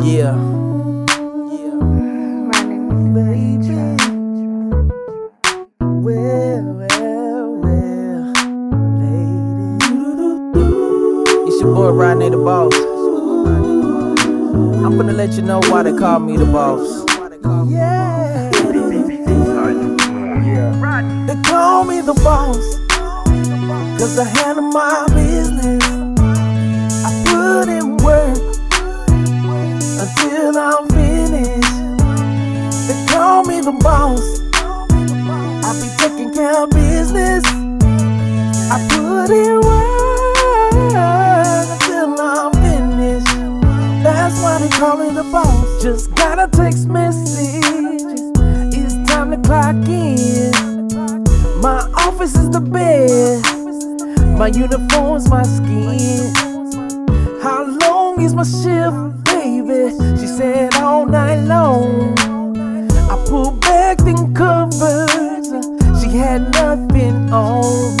Yeah. 0.00 0.34
Running 2.50 3.12
baby. 3.12 3.74
Well, 5.80 6.64
well, 6.78 7.48
well, 7.62 8.32
lady. 9.00 9.84
It's 11.48 11.60
your 11.60 11.74
boy 11.74 11.90
Rodnae 11.90 12.30
the 12.30 12.36
Boss. 12.38 12.74
I'm 14.84 14.96
gonna 14.96 15.12
let 15.12 15.32
you 15.32 15.42
know 15.42 15.60
why 15.68 15.82
they 15.82 15.92
call 15.92 16.20
me 16.20 16.36
the 16.36 16.46
boss. 16.46 17.04
Yeah. 17.68 18.50
They 21.26 21.36
call 21.42 21.84
me 21.84 22.00
the 22.02 22.14
boss. 22.22 22.78
Cause 23.98 24.18
I 24.18 24.24
handle 24.24 24.70
my 24.70 25.06
business. 25.12 25.97
Boss. 33.80 34.40
I 34.90 35.72
be 35.80 35.88
taking 35.98 36.32
care 36.32 36.62
of 36.62 36.70
business. 36.70 37.44
I 38.70 38.78
put 38.90 39.30
in 39.30 39.60
work 39.60 40.92
until 40.94 42.20
I'm 42.20 42.52
finished. 42.52 43.26
That's 44.02 44.40
why 44.42 44.58
they 44.58 44.68
call 44.68 44.96
me 44.98 45.10
the 45.14 45.24
boss. 45.30 45.82
Just 45.82 46.14
got 46.14 46.38
a 46.38 46.48
text 46.48 46.88
message. 46.88 47.64
It's 48.74 48.94
time 49.10 49.30
to 49.30 49.38
clock 49.38 49.76
in. 49.88 50.52
My 51.60 51.80
office 52.06 52.36
is 52.36 52.50
the 52.50 52.60
bed. 52.60 53.42
My 54.38 54.48
uniform's 54.48 55.28
my 55.28 55.42
skin. 55.42 56.32
How 57.42 57.64
long 57.80 58.20
is 58.22 58.34
my 58.34 58.44
shift, 58.44 59.24
baby? 59.24 59.90
She 60.20 60.26
said 60.26 60.74
all 60.76 61.06
night 61.06 61.40
long. 61.44 62.16
I 63.10 63.16
pulled 63.26 63.60
then 63.96 64.34
covers. 64.34 65.50
She 66.00 66.16
had 66.18 66.52
nothing 66.52 67.32
on. 67.32 67.96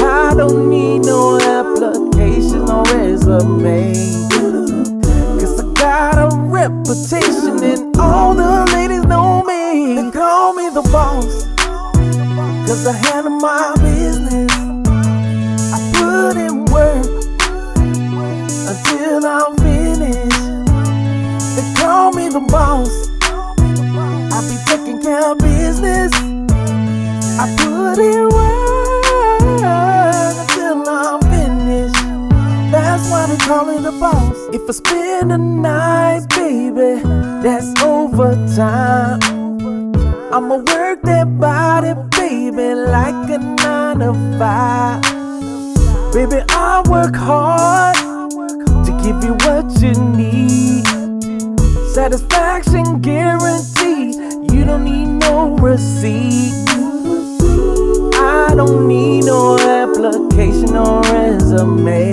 I 0.00 0.34
don't 0.36 0.70
need 0.70 1.00
no 1.00 1.38
application 1.40 2.70
or 2.70 2.84
resume. 2.84 3.94
Cause 5.40 5.60
I 5.60 5.74
got 5.74 6.18
a 6.18 6.36
reputation 6.36 7.64
and 7.64 7.96
all 7.96 8.34
the 8.34 8.70
ladies 8.72 9.04
know 9.04 9.42
me. 9.42 9.96
They 9.96 10.10
call 10.12 10.54
me 10.54 10.68
the 10.70 10.82
boss. 10.92 11.46
Cause 12.68 12.86
I 12.86 12.92
handle 12.92 13.40
my 13.40 13.74
business. 13.80 14.52
I 15.74 15.78
put 15.94 16.36
in 16.36 16.64
work 16.66 17.06
until 18.70 19.26
I'm 19.26 19.56
finished. 19.56 20.64
They 21.56 21.74
call 21.80 22.12
me 22.12 22.28
the 22.28 22.40
boss. 22.40 23.07
Of 25.08 25.38
business. 25.38 26.12
I 27.40 27.46
put 27.56 27.98
in 27.98 28.28
work 28.28 29.62
until 29.64 30.86
I'm 30.86 31.20
finished. 31.22 31.94
That's 32.70 33.10
why 33.10 33.26
they 33.26 33.38
call 33.38 33.64
me 33.64 33.78
the 33.82 33.92
boss. 33.92 34.36
If 34.52 34.68
I 34.68 34.72
spend 34.72 35.30
the 35.30 35.38
night, 35.38 36.26
baby, 36.28 37.00
that's 37.42 37.72
overtime. 37.82 39.20
I'ma 40.30 40.56
work 40.56 41.00
that 41.02 41.26
body, 41.40 41.94
baby, 42.10 42.74
like 42.74 43.30
a 43.30 43.38
nine 43.38 44.00
to 44.00 44.12
five. 44.38 45.02
Baby, 46.12 46.44
I 46.50 46.82
work 46.86 47.16
hard 47.16 47.96
to 48.84 48.92
give 49.02 49.24
you 49.24 49.34
what 49.46 49.66
you 49.80 49.94
need. 50.14 50.84
Satisfaction 51.94 53.00
guaranteed. 53.00 53.47
Receipt. 55.78 56.66
I 58.16 58.52
don't 58.56 58.88
need 58.88 59.26
no 59.26 59.56
application 59.60 60.74
or 60.74 61.02
resume. 61.02 62.10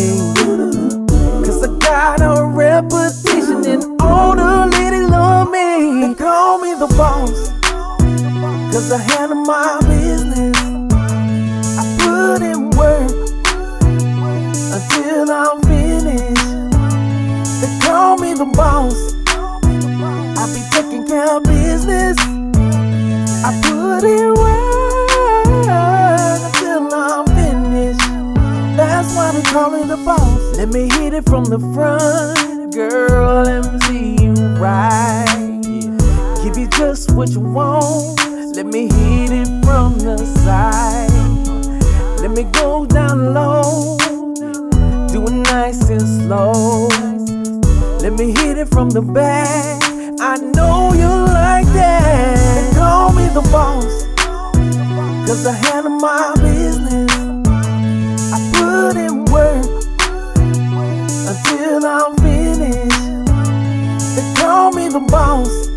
Cause 1.43 1.63
I 1.63 1.79
got 1.79 2.21
a 2.21 2.45
reputation 2.45 3.65
and 3.65 3.99
all 3.99 4.35
the 4.35 4.69
ladies 4.71 5.09
love 5.09 5.49
me. 5.49 6.05
They 6.05 6.13
call 6.13 6.59
me 6.59 6.75
the 6.75 6.85
boss. 6.95 7.49
Cause 8.71 8.91
I 8.91 8.99
handle 8.99 9.43
my 9.43 9.79
business. 9.87 10.55
I 11.79 11.83
put 12.01 12.43
in 12.43 12.69
work 12.69 13.09
until 14.75 15.31
I'm 15.31 15.59
finished. 15.63 16.51
They 17.61 17.79
call 17.83 18.19
me 18.19 18.35
the 18.35 18.45
boss. 18.45 19.14
Call 29.43 29.71
me 29.71 29.83
the 29.83 29.97
boss. 30.05 30.57
Let 30.57 30.69
me 30.69 30.89
hit 30.89 31.13
it 31.13 31.25
from 31.25 31.45
the 31.45 31.59
front, 31.73 32.73
girl. 32.73 33.43
Let 33.43 33.71
me 33.71 33.79
see 33.87 34.23
you 34.23 34.33
right. 34.57 35.61
Give 36.43 36.57
you 36.57 36.67
just 36.69 37.11
what 37.11 37.29
you 37.29 37.39
want. 37.39 38.19
Let 38.55 38.65
me 38.65 38.87
hit 38.87 39.31
it 39.31 39.47
from 39.65 39.97
the 39.99 40.17
side. 40.43 41.11
Let 42.21 42.31
me 42.31 42.43
go 42.51 42.85
down 42.85 43.33
low. 43.33 43.97
Do 45.07 45.25
it 45.27 45.31
nice 45.31 45.89
and 45.89 46.01
slow. 46.01 46.87
Let 47.99 48.13
me 48.13 48.31
hit 48.31 48.57
it 48.57 48.69
from 48.69 48.89
the 48.89 49.01
back. 49.01 49.81
I 50.19 50.37
know 50.37 50.93
you 50.93 51.07
like 51.07 51.67
that. 51.73 52.71
They 52.71 52.79
call 52.79 53.11
me 53.13 53.27
the 53.29 53.41
boss. 53.51 54.05
Cause 55.27 55.45
I 55.47 55.53
handle 55.53 55.97
my 55.99 56.33
call 64.65 64.73
me 64.73 64.89
the 64.89 64.99
boss. 64.99 65.69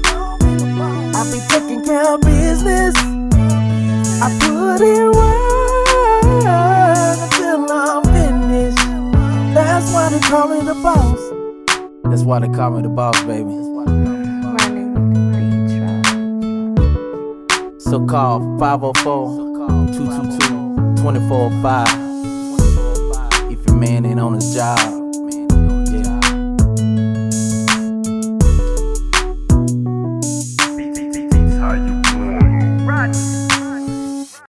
I 1.14 1.22
be 1.30 1.38
taking 1.50 1.84
care 1.84 2.14
of 2.14 2.22
business. 2.22 2.94
I 4.22 4.30
put 4.40 4.80
in 4.80 5.12
work 5.12 6.44
until 6.46 7.70
I'm 7.70 8.02
finished. 8.04 8.78
That's 9.54 9.92
why 9.92 10.08
they 10.08 10.20
call 10.20 10.48
me 10.48 10.60
the 10.64 10.72
boss. 10.82 11.20
That's 12.04 12.22
why 12.22 12.38
they 12.38 12.48
call 12.48 12.70
me 12.70 12.80
the 12.82 12.88
boss, 12.88 13.22
baby. 13.24 13.52
So 17.78 18.06
call 18.06 18.40
504 18.58 19.36
222 19.92 21.02
2405 21.02 21.88
if 23.52 23.66
your 23.66 23.76
man 23.76 24.06
ain't 24.06 24.20
on 24.20 24.32
his 24.34 24.54
job. 24.54 24.97